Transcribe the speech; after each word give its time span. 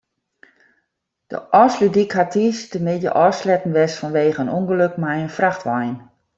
De 1.33 1.37
Ofslútdyk 1.61 2.15
hat 2.17 2.31
tiisdeitemiddei 2.33 3.15
ôfsletten 3.25 3.75
west 3.77 3.99
fanwegen 4.01 4.47
in 4.49 4.53
ûngelok 4.57 4.95
mei 5.03 5.19
in 5.25 5.35
frachtwein. 5.37 5.95